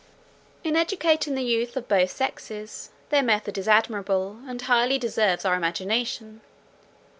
[0.63, 5.55] In educating the youth of both sexes, their method is admirable, and highly deserves our
[5.57, 6.41] imitation.